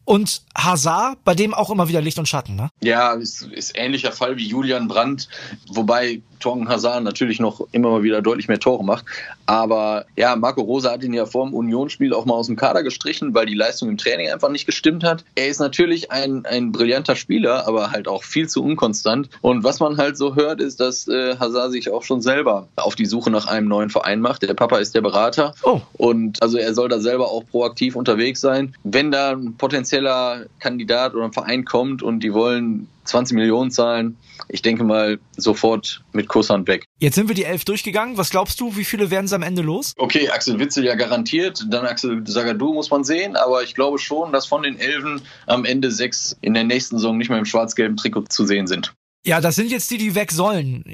Und 0.08 0.40
Hazard, 0.56 1.22
bei 1.22 1.34
dem 1.34 1.52
auch 1.52 1.68
immer 1.68 1.86
wieder 1.86 2.00
Licht 2.00 2.18
und 2.18 2.26
Schatten, 2.26 2.56
ne? 2.56 2.70
Ja, 2.80 3.12
ist, 3.12 3.42
ist 3.42 3.76
ähnlicher 3.76 4.10
Fall 4.10 4.38
wie 4.38 4.46
Julian 4.46 4.88
Brandt, 4.88 5.28
wobei 5.70 6.22
Tongen 6.40 6.68
Hazard 6.68 7.04
natürlich 7.04 7.40
noch 7.40 7.66
immer 7.72 7.90
mal 7.90 8.02
wieder 8.02 8.22
deutlich 8.22 8.48
mehr 8.48 8.60
Tore 8.60 8.84
macht. 8.84 9.04
Aber 9.46 10.06
ja, 10.16 10.36
Marco 10.36 10.60
Rosa 10.60 10.92
hat 10.92 11.02
ihn 11.02 11.12
ja 11.12 11.26
vor 11.26 11.46
dem 11.46 11.54
Unionsspiel 11.54 12.12
auch 12.12 12.24
mal 12.24 12.34
aus 12.34 12.46
dem 12.46 12.56
Kader 12.56 12.82
gestrichen, 12.82 13.34
weil 13.34 13.46
die 13.46 13.54
Leistung 13.54 13.88
im 13.88 13.98
Training 13.98 14.30
einfach 14.30 14.50
nicht 14.50 14.66
gestimmt 14.66 15.04
hat. 15.04 15.24
Er 15.34 15.48
ist 15.48 15.58
natürlich 15.58 16.10
ein, 16.10 16.44
ein 16.46 16.72
brillanter 16.72 17.16
Spieler, 17.16 17.66
aber 17.66 17.90
halt 17.90 18.08
auch 18.08 18.22
viel 18.22 18.48
zu 18.48 18.62
unkonstant. 18.62 19.30
Und 19.40 19.64
was 19.64 19.80
man 19.80 19.96
halt 19.96 20.16
so 20.16 20.36
hört, 20.36 20.60
ist, 20.60 20.80
dass 20.80 21.08
äh, 21.08 21.36
Hazard 21.38 21.72
sich 21.72 21.90
auch 21.90 22.02
schon 22.02 22.20
selber 22.20 22.68
auf 22.76 22.94
die 22.94 23.06
Suche 23.06 23.30
nach 23.30 23.46
einem 23.46 23.68
neuen 23.68 23.90
Verein 23.90 24.20
macht. 24.20 24.42
Der 24.42 24.54
Papa 24.54 24.78
ist 24.78 24.94
der 24.94 25.00
Berater. 25.00 25.54
Oh. 25.62 25.80
Und 25.94 26.42
also 26.42 26.58
er 26.58 26.74
soll 26.74 26.88
da 26.88 27.00
selber 27.00 27.30
auch 27.30 27.44
proaktiv 27.50 27.96
unterwegs 27.96 28.40
sein. 28.40 28.74
Wenn 28.84 29.10
da 29.10 29.32
ein 29.32 29.54
potenzieller 29.98 30.46
Kandidat 30.60 31.14
oder 31.14 31.24
ein 31.24 31.32
Verein 31.32 31.64
kommt 31.64 32.02
und 32.02 32.20
die 32.20 32.32
wollen 32.32 32.88
20 33.04 33.36
Millionen 33.36 33.70
zahlen. 33.70 34.16
Ich 34.48 34.62
denke 34.62 34.84
mal 34.84 35.18
sofort 35.36 36.02
mit 36.12 36.28
Kusshand 36.28 36.68
weg. 36.68 36.84
Jetzt 36.98 37.14
sind 37.14 37.28
wir 37.28 37.34
die 37.34 37.44
elf 37.44 37.64
durchgegangen. 37.64 38.16
Was 38.16 38.30
glaubst 38.30 38.60
du, 38.60 38.76
wie 38.76 38.84
viele 38.84 39.10
werden 39.10 39.26
sie 39.26 39.34
am 39.34 39.42
Ende 39.42 39.62
los? 39.62 39.92
Okay, 39.96 40.28
Axel 40.30 40.58
Witzel 40.58 40.84
ja 40.84 40.94
garantiert. 40.94 41.64
Dann 41.70 41.86
Axel 41.86 42.22
Sagadou 42.26 42.74
muss 42.74 42.90
man 42.90 43.04
sehen. 43.04 43.36
Aber 43.36 43.62
ich 43.62 43.74
glaube 43.74 43.98
schon, 43.98 44.32
dass 44.32 44.46
von 44.46 44.62
den 44.62 44.78
Elfen 44.78 45.22
am 45.46 45.64
Ende 45.64 45.90
sechs 45.90 46.36
in 46.40 46.54
der 46.54 46.64
nächsten 46.64 46.96
Saison 46.96 47.16
nicht 47.16 47.30
mehr 47.30 47.38
im 47.38 47.44
schwarz-gelben 47.44 47.96
Trikot 47.96 48.24
zu 48.28 48.46
sehen 48.46 48.66
sind. 48.66 48.94
Ja, 49.24 49.40
das 49.40 49.56
sind 49.56 49.70
jetzt 49.70 49.90
die, 49.90 49.98
die 49.98 50.14
weg 50.14 50.30
sollen. 50.30 50.84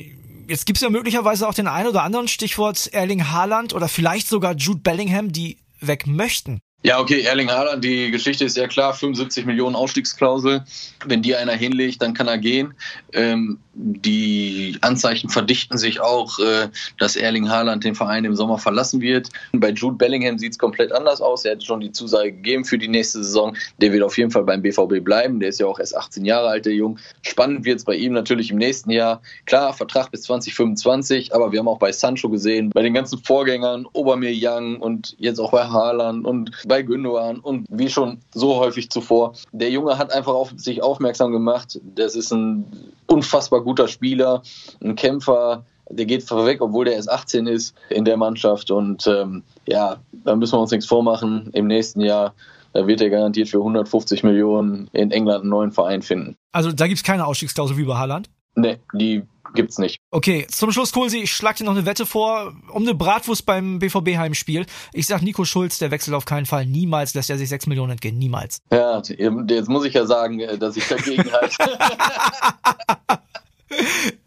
Jetzt 0.49 0.67
gibt 0.67 0.77
es 0.77 0.83
ja 0.83 0.91
möglicherweise 0.91 1.49
auch 1.49 1.55
den 1.55 1.69
einen 1.69 1.89
oder 1.89 2.03
anderen 2.03 2.29
Stichwort 2.29 2.89
Erling 2.93 3.31
Haaland 3.31 3.75
oder 3.75 3.89
vielleicht 3.89 4.29
sogar 4.29 4.55
Jude 4.55 4.81
Bellingham, 4.81 5.33
die 5.33 5.59
weg 5.81 6.07
möchten. 6.07 6.61
Ja, 6.87 7.01
okay, 7.01 7.23
Erling 7.23 7.51
Haaland, 7.51 7.83
die 7.83 8.11
Geschichte 8.11 8.45
ist 8.45 8.59
ja 8.59 8.69
klar, 8.69 8.93
75 8.93 9.47
Millionen 9.47 9.75
Ausstiegsklausel. 9.75 10.65
Wenn 11.07 11.23
die 11.23 11.35
einer 11.35 11.55
hinlegt, 11.55 12.03
dann 12.03 12.13
kann 12.13 12.29
er 12.29 12.37
gehen. 12.37 12.75
Ähm, 13.15 13.59
die 13.73 14.77
Anzeichen 14.83 15.31
verdichten 15.31 15.79
sich 15.79 16.01
auch, 16.01 16.39
äh, 16.39 16.69
dass 16.99 17.17
Erling 17.17 17.49
Haaland 17.49 17.85
den 17.85 17.95
Verein 17.95 18.27
im 18.27 18.37
Sommer 18.37 18.59
verlassen 18.59 19.01
wird. 19.01 19.31
Bei 19.53 19.71
Jude 19.71 19.97
Bellingham 19.97 20.39
sieht 20.39 20.53
es 20.53 20.59
komplett 20.59 20.93
anders 20.93 21.23
aus. 21.23 21.47
Er 21.47 21.53
hat 21.53 21.65
schon 21.65 21.81
die 21.81 21.91
Zusage 21.91 22.33
gegeben 22.33 22.67
für 22.67 22.77
die 22.77 22.89
nächste 22.89 23.25
Saison. 23.25 23.57
Der 23.81 23.91
wird 23.91 24.03
auf 24.03 24.19
jeden 24.19 24.31
Fall 24.31 24.45
beim 24.45 24.61
BVB 24.61 25.03
bleiben. 25.03 25.41
Der 25.41 25.49
ist 25.49 25.61
ja 25.61 25.67
auch 25.67 25.79
erst 25.79 25.97
18 25.97 26.27
Jahre 26.27 26.49
alt, 26.49 26.67
der 26.67 26.75
Jung. 26.75 26.99
Spannend 27.23 27.65
wird 27.65 27.79
es 27.79 27.85
bei 27.85 27.95
ihm 27.95 28.13
natürlich 28.13 28.51
im 28.51 28.59
nächsten 28.59 28.91
Jahr. 28.91 29.23
Klar, 29.47 29.73
Vertrag 29.73 30.11
bis 30.11 30.23
2025, 30.25 31.35
aber 31.35 31.51
wir 31.51 31.61
haben 31.61 31.69
auch 31.69 31.79
bei 31.79 31.93
Sancho 31.93 32.29
gesehen, 32.29 32.69
bei 32.69 32.83
den 32.83 32.93
ganzen 32.93 33.19
Vorgängern, 33.21 33.87
Obermeier 33.95 34.59
und 34.81 35.17
jetzt 35.19 35.39
auch 35.39 35.51
bei 35.51 35.65
Haaland 35.65 36.27
und 36.27 36.51
bei 36.67 36.74
bei 36.75 36.83
Gündogan 36.83 37.39
und 37.39 37.69
wie 37.71 37.89
schon 37.89 38.19
so 38.35 38.57
häufig 38.57 38.91
zuvor. 38.91 39.35
Der 39.53 39.71
Junge 39.71 39.97
hat 39.97 40.13
einfach 40.13 40.35
auf 40.35 40.53
sich 40.57 40.83
aufmerksam 40.83 41.31
gemacht. 41.31 41.81
Das 41.85 42.17
ist 42.17 42.33
ein 42.33 42.65
unfassbar 43.07 43.61
guter 43.61 43.87
Spieler, 43.87 44.43
ein 44.83 44.97
Kämpfer. 44.97 45.65
Der 45.89 46.05
geht 46.05 46.25
vorweg, 46.25 46.61
obwohl 46.61 46.87
der 46.87 46.95
erst 46.95 47.09
18 47.09 47.47
ist 47.47 47.77
in 47.91 48.05
der 48.05 48.17
Mannschaft. 48.17 48.73
Und 48.73 49.07
ähm, 49.07 49.45
ja, 49.69 49.99
da 50.25 50.35
müssen 50.35 50.55
wir 50.55 50.63
uns 50.63 50.73
nichts 50.73 50.87
vormachen. 50.87 51.51
Im 51.53 51.69
nächsten 51.69 52.01
Jahr 52.01 52.35
da 52.73 52.89
wird 52.89 53.01
er 53.01 53.09
garantiert 53.09 53.49
für 53.49 53.59
150 53.59 54.25
Millionen 54.25 54.91
in 54.93 55.13
England 55.13 55.43
einen 55.43 55.51
neuen 55.51 55.71
Verein 55.71 56.03
finden. 56.03 56.35
Also 56.51 56.73
da 56.73 56.89
gibt 56.89 56.97
es 56.97 57.05
keine 57.05 57.25
Ausstiegsklausel 57.25 57.77
wie 57.77 57.85
bei 57.85 57.95
Haaland? 57.95 58.29
Nee, 58.57 58.79
die 58.93 59.23
gibt's 59.55 59.79
nicht. 59.79 60.01
Okay, 60.11 60.47
zum 60.51 60.73
Schluss, 60.73 60.93
Kohlsi, 60.93 61.19
ich 61.19 61.33
schlag 61.33 61.57
dir 61.57 61.65
noch 61.65 61.73
eine 61.73 61.87
Wette 61.87 62.07
vor, 62.07 62.55
um 62.71 62.83
eine 62.83 62.95
Bratwurst 62.95 63.47
beim 63.47 63.79
BVB-Heimspiel. 63.79 64.67
Ich 64.93 65.07
sag 65.07 65.23
Nico 65.23 65.45
Schulz, 65.45 65.79
der 65.79 65.91
wechselt 65.91 66.15
auf 66.15 66.25
keinen 66.25 66.47
Fall. 66.47 66.67
Niemals 66.67 67.15
lässt 67.15 67.31
er 67.31 67.39
sich 67.39 67.49
6 67.49 67.67
Millionen 67.67 67.93
entgehen. 67.93 68.19
Niemals. 68.19 68.61
Ja, 68.71 69.03
jetzt 69.07 69.69
muss 69.69 69.85
ich 69.85 69.95
ja 69.95 70.07
sagen, 70.07 70.41
äh, 70.41 70.59
dass 70.59 70.77
ich 70.77 70.87
dagegen 70.87 71.31
halte. 71.33 71.57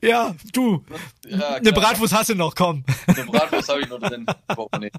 ja, 0.02 0.36
du. 0.54 0.84
Ja, 1.28 1.56
eine 1.56 1.72
Bratwurst 1.72 2.14
hast 2.14 2.30
du 2.30 2.36
noch, 2.36 2.56
komm. 2.56 2.84
Eine 3.08 3.26
Bratwurst 3.26 3.70
habe 3.70 3.82
ich 3.82 3.90
noch 3.90 4.00
drin. 4.00 4.26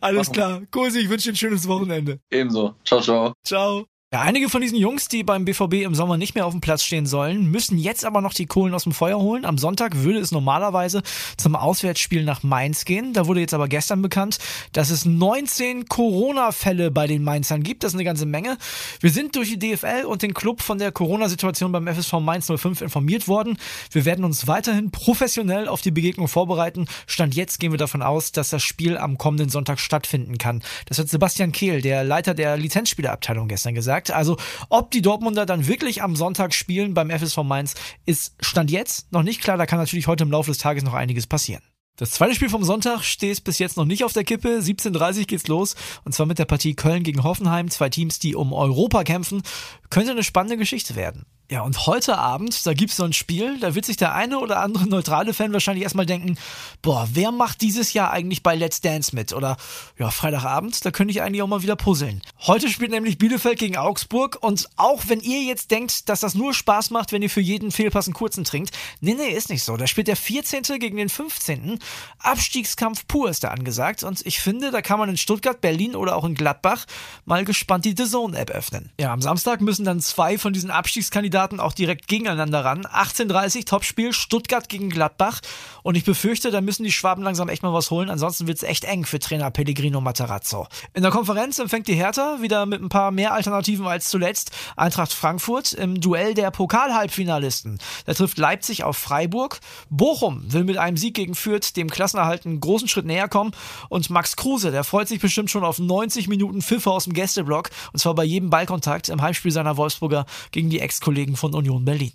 Alles 0.00 0.30
klar. 0.30 0.62
Kohlsi, 0.70 1.00
ich 1.00 1.08
wünsche 1.08 1.28
dir 1.28 1.34
ein 1.34 1.36
schönes 1.36 1.68
Wochenende. 1.68 2.20
Ebenso. 2.30 2.74
Ciao, 2.84 3.00
ciao. 3.00 3.32
Ciao. 3.44 3.86
Ja, 4.10 4.22
einige 4.22 4.48
von 4.48 4.62
diesen 4.62 4.78
Jungs, 4.78 5.08
die 5.08 5.22
beim 5.22 5.44
BVB 5.44 5.84
im 5.84 5.94
Sommer 5.94 6.16
nicht 6.16 6.34
mehr 6.34 6.46
auf 6.46 6.54
dem 6.54 6.62
Platz 6.62 6.82
stehen 6.82 7.04
sollen, 7.04 7.44
müssen 7.50 7.76
jetzt 7.76 8.06
aber 8.06 8.22
noch 8.22 8.32
die 8.32 8.46
Kohlen 8.46 8.72
aus 8.72 8.84
dem 8.84 8.94
Feuer 8.94 9.18
holen. 9.18 9.44
Am 9.44 9.58
Sonntag 9.58 9.96
würde 9.96 10.18
es 10.18 10.32
normalerweise 10.32 11.02
zum 11.36 11.54
Auswärtsspiel 11.54 12.24
nach 12.24 12.42
Mainz 12.42 12.86
gehen. 12.86 13.12
Da 13.12 13.26
wurde 13.26 13.40
jetzt 13.40 13.52
aber 13.52 13.68
gestern 13.68 14.00
bekannt, 14.00 14.38
dass 14.72 14.88
es 14.88 15.04
19 15.04 15.90
Corona-Fälle 15.90 16.90
bei 16.90 17.06
den 17.06 17.22
Mainzern 17.22 17.62
gibt. 17.62 17.84
Das 17.84 17.92
ist 17.92 17.96
eine 17.96 18.04
ganze 18.04 18.24
Menge. 18.24 18.56
Wir 19.00 19.10
sind 19.10 19.36
durch 19.36 19.50
die 19.50 19.58
DFL 19.58 20.06
und 20.06 20.22
den 20.22 20.32
Club 20.32 20.62
von 20.62 20.78
der 20.78 20.90
Corona-Situation 20.90 21.70
beim 21.70 21.86
FSV 21.86 22.14
Mainz 22.14 22.46
05 22.50 22.80
informiert 22.80 23.28
worden. 23.28 23.58
Wir 23.92 24.06
werden 24.06 24.24
uns 24.24 24.46
weiterhin 24.46 24.90
professionell 24.90 25.68
auf 25.68 25.82
die 25.82 25.90
Begegnung 25.90 26.28
vorbereiten. 26.28 26.86
Stand 27.06 27.34
jetzt 27.34 27.60
gehen 27.60 27.72
wir 27.72 27.78
davon 27.78 28.00
aus, 28.00 28.32
dass 28.32 28.48
das 28.48 28.62
Spiel 28.62 28.96
am 28.96 29.18
kommenden 29.18 29.50
Sonntag 29.50 29.78
stattfinden 29.78 30.38
kann. 30.38 30.62
Das 30.86 30.98
hat 30.98 31.10
Sebastian 31.10 31.52
Kehl, 31.52 31.82
der 31.82 32.04
Leiter 32.04 32.32
der 32.32 32.56
Lizenzspielerabteilung, 32.56 33.48
gestern 33.48 33.74
gesagt 33.74 33.97
gesagt. 34.06 34.10
Also 34.10 34.36
ob 34.68 34.90
die 34.90 35.02
Dortmunder 35.02 35.46
dann 35.46 35.66
wirklich 35.66 36.02
am 36.02 36.16
Sonntag 36.16 36.54
spielen 36.54 36.94
beim 36.94 37.10
FSV 37.10 37.38
Mainz, 37.38 37.74
ist 38.06 38.34
Stand 38.40 38.70
jetzt 38.70 39.12
noch 39.12 39.22
nicht 39.22 39.40
klar. 39.40 39.56
Da 39.56 39.66
kann 39.66 39.78
natürlich 39.78 40.06
heute 40.06 40.24
im 40.24 40.30
Laufe 40.30 40.50
des 40.50 40.58
Tages 40.58 40.84
noch 40.84 40.94
einiges 40.94 41.26
passieren. 41.26 41.62
Das 41.96 42.12
zweite 42.12 42.34
Spiel 42.36 42.48
vom 42.48 42.62
Sonntag 42.62 43.02
steht 43.02 43.42
bis 43.42 43.58
jetzt 43.58 43.76
noch 43.76 43.84
nicht 43.84 44.04
auf 44.04 44.12
der 44.12 44.22
Kippe. 44.22 44.60
17.30 44.60 45.26
geht's 45.26 45.48
los. 45.48 45.74
Und 46.04 46.12
zwar 46.14 46.26
mit 46.26 46.38
der 46.38 46.44
Partie 46.44 46.74
Köln 46.74 47.02
gegen 47.02 47.24
Hoffenheim. 47.24 47.68
Zwei 47.70 47.88
Teams, 47.88 48.20
die 48.20 48.36
um 48.36 48.52
Europa 48.52 49.02
kämpfen. 49.02 49.42
Könnte 49.90 50.12
eine 50.12 50.22
spannende 50.22 50.56
Geschichte 50.56 50.94
werden. 50.94 51.26
Ja, 51.50 51.62
und 51.62 51.86
heute 51.86 52.18
Abend, 52.18 52.66
da 52.66 52.74
gibt's 52.74 52.96
so 52.96 53.04
ein 53.04 53.14
Spiel, 53.14 53.58
da 53.58 53.74
wird 53.74 53.86
sich 53.86 53.96
der 53.96 54.14
eine 54.14 54.38
oder 54.38 54.60
andere 54.60 54.86
neutrale 54.86 55.32
Fan 55.32 55.54
wahrscheinlich 55.54 55.82
erstmal 55.82 56.04
denken, 56.04 56.36
boah, 56.82 57.08
wer 57.14 57.32
macht 57.32 57.62
dieses 57.62 57.94
Jahr 57.94 58.10
eigentlich 58.10 58.42
bei 58.42 58.54
Let's 58.54 58.82
Dance 58.82 59.14
mit? 59.14 59.32
Oder 59.32 59.56
ja, 59.98 60.10
Freitagabend, 60.10 60.84
da 60.84 60.90
könnte 60.90 61.10
ich 61.10 61.22
eigentlich 61.22 61.40
auch 61.40 61.46
mal 61.46 61.62
wieder 61.62 61.74
puzzeln. 61.74 62.20
Heute 62.46 62.68
spielt 62.68 62.90
nämlich 62.90 63.18
Bielefeld 63.18 63.58
gegen 63.58 63.76
Augsburg 63.76 64.38
und 64.40 64.68
auch 64.76 65.04
wenn 65.08 65.20
ihr 65.20 65.42
jetzt 65.42 65.70
denkt, 65.70 66.08
dass 66.08 66.20
das 66.20 66.34
nur 66.34 66.54
Spaß 66.54 66.90
macht, 66.90 67.12
wenn 67.12 67.22
ihr 67.22 67.30
für 67.30 67.40
jeden 67.40 67.70
Fehlpass 67.70 68.06
einen 68.06 68.14
kurzen 68.14 68.44
trinkt, 68.44 68.70
nee, 69.00 69.14
nee, 69.14 69.30
ist 69.30 69.50
nicht 69.50 69.62
so. 69.62 69.76
Da 69.76 69.86
spielt 69.86 70.08
der 70.08 70.16
14. 70.16 70.62
gegen 70.78 70.96
den 70.96 71.08
15. 71.08 71.78
Abstiegskampf 72.18 73.06
pur 73.06 73.30
ist 73.30 73.44
da 73.44 73.48
angesagt 73.48 74.02
und 74.02 74.24
ich 74.26 74.40
finde, 74.40 74.70
da 74.70 74.82
kann 74.82 74.98
man 74.98 75.08
in 75.08 75.16
Stuttgart, 75.16 75.60
Berlin 75.60 75.96
oder 75.96 76.16
auch 76.16 76.24
in 76.24 76.34
Gladbach 76.34 76.86
mal 77.24 77.44
gespannt 77.44 77.84
die 77.84 77.94
The 77.96 78.08
Zone 78.08 78.38
App 78.38 78.50
öffnen. 78.50 78.90
Ja, 79.00 79.12
am 79.12 79.20
Samstag 79.20 79.60
müssen 79.60 79.84
dann 79.84 80.00
zwei 80.00 80.38
von 80.38 80.52
diesen 80.52 80.70
Abstiegskandidaten 80.70 81.28
Kandidaten 81.28 81.60
auch 81.60 81.72
direkt 81.72 82.08
gegeneinander 82.08 82.64
ran. 82.64 82.86
18:30 82.86 83.64
Topspiel 83.64 84.12
Stuttgart 84.12 84.68
gegen 84.68 84.90
Gladbach 84.90 85.40
und 85.82 85.96
ich 85.96 86.04
befürchte, 86.04 86.50
da 86.50 86.60
müssen 86.60 86.84
die 86.84 86.92
Schwaben 86.92 87.22
langsam 87.22 87.48
echt 87.48 87.62
mal 87.62 87.72
was 87.72 87.90
holen, 87.90 88.10
ansonsten 88.10 88.46
wird 88.46 88.58
es 88.58 88.62
echt 88.62 88.84
eng 88.84 89.04
für 89.04 89.18
Trainer 89.18 89.50
Pellegrino 89.50 90.00
Matarazzo. 90.00 90.66
In 90.94 91.02
der 91.02 91.10
Konferenz 91.10 91.58
empfängt 91.58 91.88
die 91.88 91.94
Hertha 91.94 92.27
wieder 92.40 92.66
mit 92.66 92.80
ein 92.80 92.88
paar 92.88 93.10
mehr 93.10 93.34
Alternativen 93.34 93.86
als 93.86 94.08
zuletzt 94.08 94.50
Eintracht 94.76 95.12
Frankfurt 95.12 95.72
im 95.72 96.00
Duell 96.00 96.34
der 96.34 96.50
Pokal-Halbfinalisten. 96.50 97.78
Da 98.06 98.14
trifft 98.14 98.38
Leipzig 98.38 98.84
auf 98.84 98.96
Freiburg. 98.96 99.60
Bochum 99.90 100.52
will 100.52 100.64
mit 100.64 100.78
einem 100.78 100.96
Sieg 100.96 101.14
gegen 101.14 101.34
Fürth 101.34 101.76
dem 101.76 101.90
Klassenerhalt 101.90 102.46
einen 102.46 102.60
großen 102.60 102.88
Schritt 102.88 103.06
näher 103.06 103.28
kommen 103.28 103.52
und 103.88 104.08
Max 104.10 104.36
Kruse, 104.36 104.70
der 104.70 104.84
freut 104.84 105.08
sich 105.08 105.20
bestimmt 105.20 105.50
schon 105.50 105.64
auf 105.64 105.78
90 105.78 106.28
Minuten 106.28 106.62
Pfiffe 106.62 106.90
aus 106.90 107.04
dem 107.04 107.12
Gästeblock 107.12 107.70
und 107.92 107.98
zwar 107.98 108.14
bei 108.14 108.24
jedem 108.24 108.50
Ballkontakt 108.50 109.08
im 109.08 109.20
Heimspiel 109.20 109.50
seiner 109.50 109.76
Wolfsburger 109.76 110.26
gegen 110.52 110.70
die 110.70 110.80
Ex-Kollegen 110.80 111.18
Kollegen 111.18 111.36
von 111.36 111.54
Union 111.54 111.84
Berlin. 111.84 112.12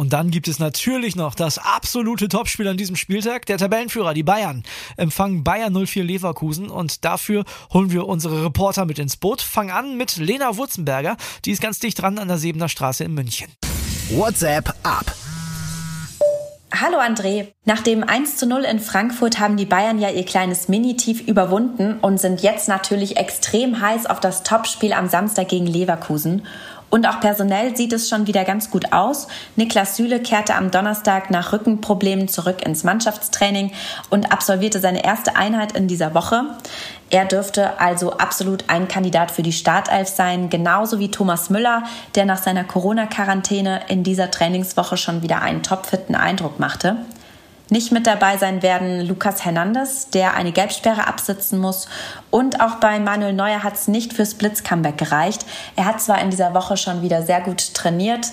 Und 0.00 0.14
dann 0.14 0.30
gibt 0.30 0.48
es 0.48 0.58
natürlich 0.58 1.14
noch 1.14 1.34
das 1.34 1.58
absolute 1.58 2.28
Topspiel 2.28 2.66
an 2.68 2.78
diesem 2.78 2.96
Spieltag. 2.96 3.44
Der 3.44 3.58
Tabellenführer, 3.58 4.14
die 4.14 4.22
Bayern, 4.22 4.62
empfangen 4.96 5.44
Bayern 5.44 5.74
04 5.74 6.02
Leverkusen 6.04 6.70
und 6.70 7.04
dafür 7.04 7.44
holen 7.70 7.90
wir 7.90 8.08
unsere 8.08 8.46
Reporter 8.46 8.86
mit 8.86 8.98
ins 8.98 9.18
Boot. 9.18 9.42
Fangen 9.42 9.70
an 9.70 9.98
mit 9.98 10.16
Lena 10.16 10.56
Wurzenberger, 10.56 11.18
die 11.44 11.50
ist 11.50 11.60
ganz 11.60 11.80
dicht 11.80 12.00
dran 12.00 12.18
an 12.18 12.28
der 12.28 12.38
Sebener 12.38 12.70
Straße 12.70 13.04
in 13.04 13.12
München. 13.12 13.48
WhatsApp 14.08 14.70
ab. 14.84 15.14
Hallo 16.72 16.98
André. 16.98 17.48
Nach 17.66 17.82
dem 17.82 18.02
1 18.02 18.36
zu 18.36 18.46
0 18.46 18.62
in 18.62 18.78
Frankfurt 18.78 19.38
haben 19.38 19.56
die 19.56 19.66
Bayern 19.66 19.98
ja 19.98 20.08
ihr 20.08 20.24
kleines 20.24 20.68
Mini-Tief 20.68 21.20
überwunden 21.20 21.98
und 22.00 22.18
sind 22.18 22.40
jetzt 22.42 22.68
natürlich 22.68 23.16
extrem 23.16 23.82
heiß 23.82 24.06
auf 24.06 24.20
das 24.20 24.44
Topspiel 24.44 24.92
am 24.92 25.08
Samstag 25.08 25.48
gegen 25.48 25.66
Leverkusen. 25.66 26.46
Und 26.90 27.06
auch 27.06 27.20
personell 27.20 27.76
sieht 27.76 27.92
es 27.92 28.08
schon 28.08 28.26
wieder 28.26 28.44
ganz 28.44 28.70
gut 28.70 28.92
aus. 28.92 29.28
Niklas 29.54 29.96
Süle 29.96 30.20
kehrte 30.20 30.56
am 30.56 30.72
Donnerstag 30.72 31.30
nach 31.30 31.52
Rückenproblemen 31.52 32.26
zurück 32.26 32.62
ins 32.66 32.82
Mannschaftstraining 32.82 33.72
und 34.10 34.32
absolvierte 34.32 34.80
seine 34.80 35.04
erste 35.04 35.36
Einheit 35.36 35.72
in 35.72 35.86
dieser 35.86 36.14
Woche. 36.14 36.42
Er 37.08 37.24
dürfte 37.24 37.80
also 37.80 38.12
absolut 38.14 38.64
ein 38.66 38.88
Kandidat 38.88 39.30
für 39.30 39.42
die 39.42 39.52
Startelf 39.52 40.08
sein, 40.08 40.50
genauso 40.50 40.98
wie 40.98 41.10
Thomas 41.10 41.48
Müller, 41.48 41.84
der 42.16 42.24
nach 42.24 42.42
seiner 42.42 42.64
Corona-Quarantäne 42.64 43.82
in 43.88 44.02
dieser 44.02 44.30
Trainingswoche 44.30 44.96
schon 44.96 45.22
wieder 45.22 45.42
einen 45.42 45.62
topfitten 45.62 46.16
Eindruck 46.16 46.58
machte. 46.58 46.96
Nicht 47.70 47.92
mit 47.92 48.08
dabei 48.08 48.36
sein 48.36 48.64
werden 48.64 49.00
Lukas 49.06 49.44
Hernandez, 49.44 50.10
der 50.10 50.34
eine 50.34 50.50
Gelbsperre 50.50 51.06
absitzen 51.06 51.60
muss. 51.60 51.86
Und 52.28 52.60
auch 52.60 52.76
bei 52.76 52.98
Manuel 52.98 53.32
Neuer 53.32 53.62
hat 53.62 53.74
es 53.74 53.86
nicht 53.86 54.12
fürs 54.12 54.34
Blitz-Comeback 54.34 54.98
gereicht. 54.98 55.46
Er 55.76 55.84
hat 55.84 56.00
zwar 56.00 56.20
in 56.20 56.30
dieser 56.30 56.52
Woche 56.52 56.76
schon 56.76 57.02
wieder 57.02 57.22
sehr 57.22 57.40
gut 57.40 57.72
trainiert, 57.74 58.26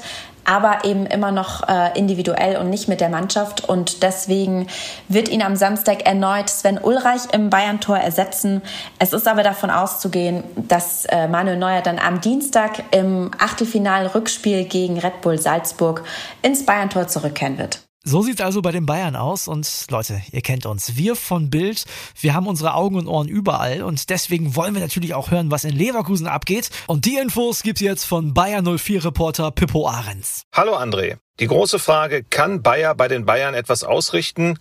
aber 0.43 0.85
eben 0.85 1.05
immer 1.05 1.31
noch 1.31 1.67
äh, 1.69 1.95
individuell 1.99 2.57
und 2.57 2.71
nicht 2.71 2.87
mit 2.87 2.99
der 2.99 3.09
Mannschaft. 3.09 3.69
Und 3.69 4.01
deswegen 4.01 4.65
wird 5.07 5.29
ihn 5.29 5.43
am 5.43 5.55
Samstag 5.55 6.07
erneut 6.07 6.49
Sven 6.49 6.79
Ulreich 6.81 7.21
im 7.31 7.51
Bayern-Tor 7.51 7.97
ersetzen. 7.97 8.63
Es 8.97 9.13
ist 9.13 9.27
aber 9.27 9.43
davon 9.43 9.69
auszugehen, 9.69 10.43
dass 10.55 11.05
äh, 11.05 11.27
Manuel 11.27 11.57
Neuer 11.57 11.81
dann 11.81 11.99
am 11.99 12.21
Dienstag 12.21 12.81
im 12.89 13.29
Achtelfinal-Rückspiel 13.37 14.63
gegen 14.65 14.97
Red 14.97 15.21
Bull 15.21 15.37
Salzburg 15.37 16.03
ins 16.41 16.65
Bayern-Tor 16.65 17.07
zurückkehren 17.07 17.59
wird. 17.59 17.86
So 18.03 18.21
sieht's 18.21 18.41
also 18.41 18.61
bei 18.61 18.71
den 18.71 18.85
Bayern 18.85 19.15
aus 19.15 19.47
und 19.47 19.85
Leute, 19.89 20.21
ihr 20.31 20.41
kennt 20.41 20.65
uns. 20.65 20.95
Wir 20.95 21.15
von 21.15 21.49
Bild, 21.49 21.85
wir 22.19 22.33
haben 22.33 22.47
unsere 22.47 22.73
Augen 22.73 22.95
und 22.95 23.07
Ohren 23.07 23.27
überall 23.27 23.81
und 23.81 24.09
deswegen 24.09 24.55
wollen 24.55 24.73
wir 24.73 24.81
natürlich 24.81 25.13
auch 25.13 25.31
hören, 25.31 25.51
was 25.51 25.65
in 25.65 25.75
Leverkusen 25.75 26.27
abgeht. 26.27 26.69
Und 26.87 27.05
die 27.05 27.17
Infos 27.17 27.63
gibt's 27.63 27.81
jetzt 27.81 28.05
von 28.05 28.33
Bayern 28.33 28.65
04 28.77 29.03
Reporter 29.03 29.51
Pippo 29.51 29.87
Ahrens. 29.89 30.43
Hallo 30.53 30.77
André. 30.77 31.17
Die 31.39 31.47
große 31.47 31.79
Frage, 31.79 32.23
kann 32.23 32.61
Bayer 32.61 32.95
bei 32.95 33.07
den 33.07 33.25
Bayern 33.25 33.53
etwas 33.53 33.83
ausrichten? 33.83 34.57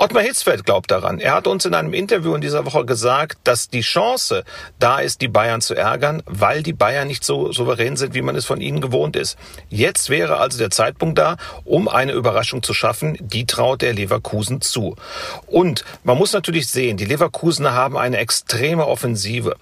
Ottmar 0.00 0.22
Hitzfeld 0.22 0.64
glaubt 0.64 0.92
daran. 0.92 1.18
Er 1.18 1.34
hat 1.34 1.48
uns 1.48 1.64
in 1.64 1.74
einem 1.74 1.92
Interview 1.92 2.32
in 2.36 2.40
dieser 2.40 2.64
Woche 2.64 2.84
gesagt, 2.84 3.38
dass 3.42 3.68
die 3.68 3.80
Chance 3.80 4.44
da 4.78 5.00
ist, 5.00 5.20
die 5.22 5.26
Bayern 5.28 5.60
zu 5.60 5.74
ärgern, 5.74 6.22
weil 6.24 6.62
die 6.62 6.72
Bayern 6.72 7.08
nicht 7.08 7.24
so 7.24 7.50
souverän 7.50 7.96
sind, 7.96 8.14
wie 8.14 8.22
man 8.22 8.36
es 8.36 8.44
von 8.44 8.60
ihnen 8.60 8.80
gewohnt 8.80 9.16
ist. 9.16 9.36
Jetzt 9.68 10.08
wäre 10.08 10.36
also 10.36 10.56
der 10.56 10.70
Zeitpunkt 10.70 11.18
da, 11.18 11.36
um 11.64 11.88
eine 11.88 12.12
Überraschung 12.12 12.62
zu 12.62 12.74
schaffen. 12.74 13.18
Die 13.18 13.44
traut 13.44 13.82
der 13.82 13.92
Leverkusen 13.92 14.60
zu. 14.60 14.94
Und 15.48 15.84
man 16.04 16.16
muss 16.16 16.32
natürlich 16.32 16.68
sehen, 16.68 16.96
die 16.96 17.04
Leverkusener 17.04 17.72
haben 17.72 17.96
eine 17.96 18.18
extreme 18.18 18.86
Offensive. 18.86 19.56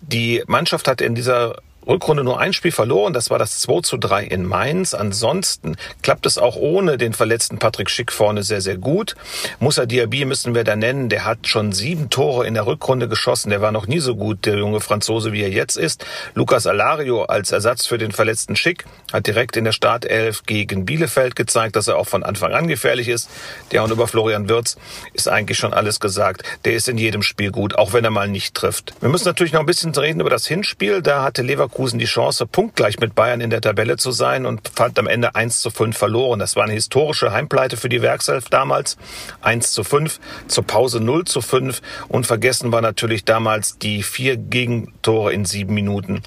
Die 0.00 0.42
Mannschaft 0.46 0.88
hat 0.88 1.02
in 1.02 1.14
dieser 1.14 1.56
Rückrunde 1.86 2.24
nur 2.24 2.40
ein 2.40 2.52
Spiel 2.52 2.72
verloren, 2.72 3.12
das 3.12 3.30
war 3.30 3.38
das 3.38 3.60
2 3.60 3.82
zu 3.82 3.96
3 3.98 4.24
in 4.24 4.46
Mainz. 4.46 4.94
Ansonsten 4.94 5.76
klappt 6.02 6.26
es 6.26 6.38
auch 6.38 6.56
ohne 6.56 6.96
den 6.96 7.12
verletzten 7.12 7.58
Patrick 7.58 7.90
Schick 7.90 8.10
vorne 8.10 8.42
sehr, 8.42 8.60
sehr 8.60 8.78
gut. 8.78 9.14
Musa 9.60 9.86
Diaby 9.86 10.24
müssen 10.24 10.54
wir 10.54 10.64
da 10.64 10.76
nennen, 10.76 11.08
der 11.08 11.24
hat 11.24 11.46
schon 11.46 11.72
sieben 11.72 12.08
Tore 12.10 12.46
in 12.46 12.54
der 12.54 12.66
Rückrunde 12.66 13.08
geschossen, 13.08 13.50
der 13.50 13.60
war 13.60 13.72
noch 13.72 13.86
nie 13.86 14.00
so 14.00 14.16
gut, 14.16 14.46
der 14.46 14.56
junge 14.56 14.80
Franzose, 14.80 15.32
wie 15.32 15.42
er 15.42 15.50
jetzt 15.50 15.76
ist. 15.76 16.06
Lukas 16.34 16.66
Alario 16.66 17.24
als 17.24 17.52
Ersatz 17.52 17.86
für 17.86 17.98
den 17.98 18.12
verletzten 18.12 18.56
Schick 18.56 18.84
hat 19.12 19.26
direkt 19.26 19.56
in 19.56 19.64
der 19.64 19.72
Startelf 19.72 20.44
gegen 20.44 20.86
Bielefeld 20.86 21.36
gezeigt, 21.36 21.76
dass 21.76 21.88
er 21.88 21.96
auch 21.98 22.08
von 22.08 22.22
Anfang 22.22 22.52
an 22.52 22.66
gefährlich 22.66 23.08
ist. 23.08 23.28
Der 23.72 23.84
und 23.84 23.90
über 23.90 24.08
Florian 24.08 24.48
Wirz 24.48 24.76
ist 25.12 25.28
eigentlich 25.28 25.58
schon 25.58 25.74
alles 25.74 26.00
gesagt. 26.00 26.42
Der 26.64 26.72
ist 26.72 26.88
in 26.88 26.98
jedem 26.98 27.22
Spiel 27.22 27.50
gut, 27.50 27.76
auch 27.76 27.92
wenn 27.92 28.04
er 28.04 28.10
mal 28.10 28.28
nicht 28.28 28.54
trifft. 28.54 28.94
Wir 29.00 29.10
müssen 29.10 29.28
natürlich 29.28 29.52
noch 29.52 29.60
ein 29.60 29.66
bisschen 29.66 29.94
reden 29.94 30.20
über 30.20 30.30
das 30.30 30.46
Hinspiel. 30.46 31.02
Da 31.02 31.22
hatte 31.22 31.42
Leverkusen 31.42 31.73
Leverkusen 31.74 31.98
die 31.98 32.04
Chance, 32.04 32.46
punktgleich 32.46 33.00
mit 33.00 33.16
Bayern 33.16 33.40
in 33.40 33.50
der 33.50 33.60
Tabelle 33.60 33.96
zu 33.96 34.12
sein 34.12 34.46
und 34.46 34.70
fand 34.76 34.96
am 34.96 35.08
Ende 35.08 35.34
1 35.34 35.60
zu 35.60 35.70
5 35.70 35.96
verloren. 35.96 36.38
Das 36.38 36.54
war 36.54 36.62
eine 36.62 36.72
historische 36.72 37.32
Heimpleite 37.32 37.76
für 37.76 37.88
die 37.88 38.00
Werkself 38.00 38.48
damals. 38.48 38.96
1 39.40 39.72
zu 39.72 39.82
5, 39.82 40.20
zur 40.46 40.64
Pause 40.64 41.00
0 41.00 41.24
zu 41.24 41.40
5 41.40 41.82
und 42.06 42.28
vergessen 42.28 42.70
war 42.70 42.80
natürlich 42.80 43.24
damals 43.24 43.76
die 43.78 44.04
vier 44.04 44.36
Gegentore 44.36 45.32
in 45.32 45.44
sieben 45.44 45.74
Minuten. 45.74 46.22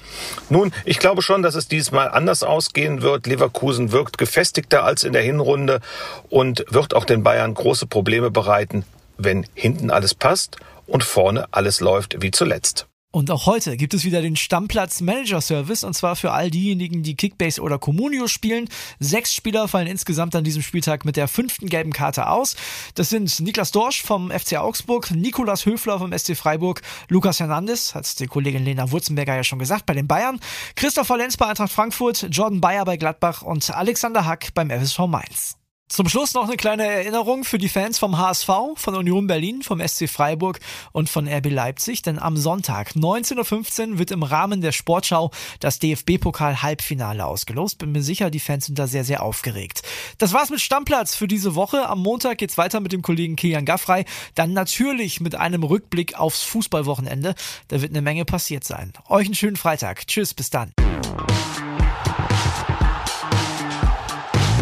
Nun, 0.50 0.70
ich 0.84 0.98
glaube 0.98 1.22
schon, 1.22 1.42
dass 1.42 1.54
es 1.54 1.66
diesmal 1.66 2.10
anders 2.10 2.42
ausgehen 2.42 3.00
wird. 3.00 3.26
Leverkusen 3.26 3.90
wirkt 3.90 4.18
gefestigter 4.18 4.84
als 4.84 5.02
in 5.02 5.14
der 5.14 5.22
Hinrunde 5.22 5.80
und 6.28 6.66
wird 6.68 6.92
auch 6.92 7.06
den 7.06 7.22
Bayern 7.22 7.54
große 7.54 7.86
Probleme 7.86 8.30
bereiten, 8.30 8.84
wenn 9.16 9.46
hinten 9.54 9.90
alles 9.90 10.14
passt 10.14 10.58
und 10.86 11.04
vorne 11.04 11.46
alles 11.52 11.80
läuft 11.80 12.20
wie 12.20 12.32
zuletzt. 12.32 12.87
Und 13.10 13.30
auch 13.30 13.46
heute 13.46 13.78
gibt 13.78 13.94
es 13.94 14.04
wieder 14.04 14.20
den 14.20 14.36
Stammplatz 14.36 15.00
Manager 15.00 15.40
Service 15.40 15.82
und 15.82 15.94
zwar 15.94 16.14
für 16.14 16.32
all 16.32 16.50
diejenigen, 16.50 17.02
die 17.02 17.16
Kickbase 17.16 17.62
oder 17.62 17.78
Communio 17.78 18.28
spielen. 18.28 18.68
Sechs 19.00 19.34
Spieler 19.34 19.66
fallen 19.66 19.86
insgesamt 19.86 20.36
an 20.36 20.44
diesem 20.44 20.60
Spieltag 20.60 21.06
mit 21.06 21.16
der 21.16 21.26
fünften 21.26 21.70
gelben 21.70 21.94
Karte 21.94 22.28
aus. 22.28 22.54
Das 22.94 23.08
sind 23.08 23.40
Niklas 23.40 23.70
Dorsch 23.70 24.02
vom 24.02 24.30
FC 24.30 24.58
Augsburg, 24.58 25.10
Nikolas 25.10 25.64
Höfler 25.64 25.98
vom 25.98 26.16
SC 26.16 26.36
Freiburg, 26.36 26.82
Lukas 27.08 27.40
Hernandez, 27.40 27.94
hat 27.94 28.20
die 28.20 28.26
Kollegin 28.26 28.66
Lena 28.66 28.90
Wurzenberger 28.90 29.36
ja 29.36 29.44
schon 29.44 29.58
gesagt, 29.58 29.86
bei 29.86 29.94
den 29.94 30.06
Bayern, 30.06 30.38
Christopher 30.76 31.16
Lenz 31.16 31.38
bei 31.38 31.46
Eintracht 31.46 31.72
Frankfurt, 31.72 32.28
Jordan 32.30 32.60
Bayer 32.60 32.84
bei 32.84 32.98
Gladbach 32.98 33.40
und 33.40 33.70
Alexander 33.70 34.26
Hack 34.26 34.52
beim 34.52 34.68
FSV 34.68 34.98
Mainz. 35.06 35.57
Zum 35.88 36.06
Schluss 36.06 36.34
noch 36.34 36.44
eine 36.44 36.58
kleine 36.58 36.86
Erinnerung 36.86 37.44
für 37.44 37.56
die 37.56 37.70
Fans 37.70 37.98
vom 37.98 38.18
HSV, 38.18 38.50
von 38.74 38.94
Union 38.94 39.26
Berlin, 39.26 39.62
vom 39.62 39.80
SC 39.80 40.06
Freiburg 40.06 40.60
und 40.92 41.08
von 41.08 41.26
RB 41.26 41.50
Leipzig, 41.50 42.02
denn 42.02 42.18
am 42.18 42.36
Sonntag 42.36 42.90
19.15 42.90 43.92
Uhr 43.92 43.98
wird 43.98 44.10
im 44.10 44.22
Rahmen 44.22 44.60
der 44.60 44.72
Sportschau 44.72 45.30
das 45.60 45.78
DFB-Pokal-Halbfinale 45.78 47.24
ausgelost. 47.24 47.78
Bin 47.78 47.92
mir 47.92 48.02
sicher, 48.02 48.30
die 48.30 48.38
Fans 48.38 48.66
sind 48.66 48.78
da 48.78 48.86
sehr, 48.86 49.02
sehr 49.02 49.22
aufgeregt. 49.22 49.80
Das 50.18 50.34
war's 50.34 50.50
mit 50.50 50.60
Stammplatz 50.60 51.14
für 51.14 51.26
diese 51.26 51.54
Woche. 51.54 51.88
Am 51.88 52.02
Montag 52.02 52.36
geht's 52.36 52.58
weiter 52.58 52.80
mit 52.80 52.92
dem 52.92 53.00
Kollegen 53.00 53.34
Kilian 53.34 53.64
Gaffrey, 53.64 54.04
dann 54.34 54.52
natürlich 54.52 55.20
mit 55.20 55.36
einem 55.36 55.62
Rückblick 55.62 56.18
aufs 56.18 56.42
Fußballwochenende. 56.42 57.34
Da 57.68 57.80
wird 57.80 57.92
eine 57.92 58.02
Menge 58.02 58.26
passiert 58.26 58.64
sein. 58.64 58.92
Euch 59.08 59.24
einen 59.24 59.34
schönen 59.34 59.56
Freitag. 59.56 60.06
Tschüss, 60.06 60.34
bis 60.34 60.50
dann. 60.50 60.72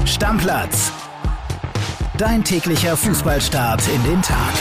Stammplatz 0.06 0.92
Dein 2.18 2.42
täglicher 2.42 2.96
Fußballstart 2.96 3.82
in 3.88 4.02
den 4.04 4.22
Tag. 4.22 4.54